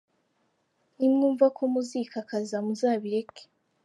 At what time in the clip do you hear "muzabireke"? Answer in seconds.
2.65-3.43